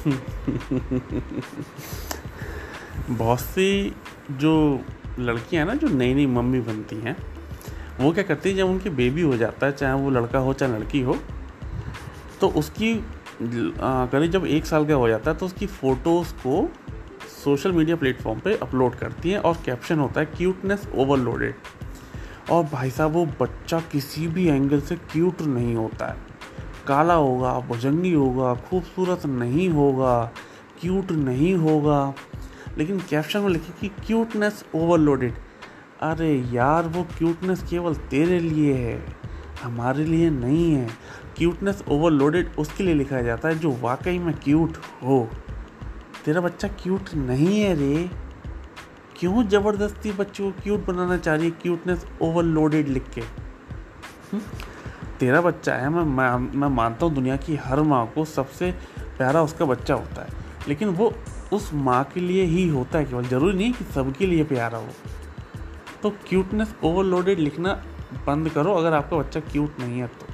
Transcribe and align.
बहुत 3.10 3.40
सी 3.40 3.94
जो 4.32 4.80
लड़कियाँ 5.18 5.64
हैं 5.64 5.66
ना, 5.66 5.74
जो 5.76 5.88
नई 5.88 6.14
नई 6.14 6.26
मम्मी 6.26 6.60
बनती 6.60 6.96
हैं, 6.96 7.16
वो 8.00 8.12
क्या 8.12 8.24
करती 8.24 8.50
है, 8.50 8.56
जब 8.56 8.66
उनकी 8.66 8.90
बेबी 8.90 9.22
हो 9.22 9.36
जाता 9.36 9.66
है, 9.66 9.72
चाहे 9.72 9.94
वो 9.94 10.10
लड़का 10.10 10.38
हो, 10.38 10.52
चाहे 10.52 10.72
लड़की 10.72 11.00
हो 11.00 11.16
तो 12.40 12.48
उसकी 12.50 12.94
करीब 13.42 14.30
जब 14.30 14.46
एक 14.46 14.66
साल 14.66 14.86
का 14.86 14.94
हो 14.94 15.08
जाता 15.08 15.30
है 15.30 15.36
तो 15.36 15.46
उसकी 15.46 15.66
फ़ोटोज़ 15.66 16.32
को 16.36 16.68
सोशल 17.44 17.72
मीडिया 17.72 17.96
प्लेटफॉर्म 17.96 18.40
पे 18.40 18.56
अपलोड 18.62 18.94
करती 18.94 19.30
हैं 19.30 19.38
और 19.38 19.56
कैप्शन 19.64 19.98
होता 19.98 20.20
है 20.20 20.26
क्यूटनेस 20.26 20.88
ओवरलोडेड 20.94 21.54
और 22.50 22.64
भाई 22.64 22.90
साहब, 22.90 23.12
वो 23.12 23.26
बच्चा 23.40 23.80
किसी 23.92 24.26
भी 24.28 24.46
एंगल 24.48 24.80
से 24.80 24.96
क्यूट 25.12 25.42
नहीं 25.42 25.74
होता 25.74 26.06
है। 26.06 26.29
काला 26.90 27.14
होगा, 27.14 27.58
भुजंगी 27.60 28.12
होगा, 28.12 28.54
खूबसूरत 28.54 29.26
नहीं 29.26 29.68
होगा 29.68 30.32
क्यूट 30.80 31.12
नहीं 31.12 31.54
होगा। 31.54 32.14
लेकिन 32.78 32.98
कैप्शन 33.10 33.40
में 33.40 33.48
लिखे 33.48 33.72
कि 33.80 33.88
क्यूटनेस 34.06 34.64
ओवरलोडेड 34.74 35.34
अरे 36.02 36.32
यार, 36.52 36.86
वो 36.88 37.02
क्यूटनेस 37.18 37.62
केवल 37.70 37.94
तेरे 37.94 38.38
लिए 38.40 38.74
है, 38.74 39.04
हमारे 39.62 40.04
लिए 40.04 40.30
नहीं 40.30 40.72
है। 40.72 40.88
क्यूटनेस 41.36 41.82
ओवरलोडेड 41.88 42.50
उसके 42.58 42.84
लिए 42.84 42.94
लिखा 42.94 43.20
जाता 43.20 43.48
है 43.48 43.58
जो 43.58 43.76
वाकई 43.80 44.18
में 44.18 44.34
क्यूट 44.34 44.76
हो। 45.02 45.28
तेरा 46.24 46.40
बच्चा 46.40 46.68
क्यूट 46.68 47.14
नहीं 47.14 47.60
है 47.60 47.74
रे। 47.74 48.10
क्यों 49.16 49.44
ज़बरदस्ती 49.44 50.12
बच्चों 50.12 50.50
को 50.50 50.62
क्यूट 50.62 50.86
बनाना 50.86 51.16
चाह 51.16 51.34
रही 51.34 51.44
है 51.44 51.50
क्यूटनेस 51.50 52.06
ओवरलोडेड 52.22 52.88
लिख 52.88 53.10
के? 53.10 53.20
हुँ? 54.32 54.40
तेरा 55.20 55.40
बच्चा 55.40 55.74
है 55.74 55.88
मैं 55.90 56.02
मैं, 56.02 56.58
मैं 56.58 56.68
मानता 56.68 57.06
हूँ 57.06 57.14
दुनिया 57.14 57.36
की 57.36 57.56
हर 57.56 57.80
माँ 57.82 58.06
को 58.14 58.24
सबसे 58.24 58.70
प्यारा 59.16 59.42
उसका 59.42 59.64
बच्चा 59.64 59.94
होता 59.94 60.22
है। 60.22 60.28
लेकिन 60.68 60.88
वो 60.88 61.14
उस 61.52 61.70
माँ 61.74 62.04
के 62.04 62.20
लिए 62.20 62.44
ही 62.44 62.68
होता 62.68 62.98
है 62.98 63.04
केवल 63.04 63.24
ज़रूरी 63.24 63.56
नहीं 63.56 63.72
कि 63.72 63.84
सबके 63.84 64.26
लिए 64.26 64.44
प्यारा 64.44 64.78
हो। 64.78 64.88
तो 66.02 66.10
क्यूटनेस 66.10 66.74
ओवरलोडेड 66.84 67.38
लिखना 67.38 67.72
बंद 68.26 68.48
करो 68.48 68.74
अगर 68.74 68.92
आपका 68.92 69.16
बच्चा 69.16 69.40
क्यूट 69.40 69.80
नहीं 69.80 70.00
है 70.00 70.06
तो। 70.06 70.29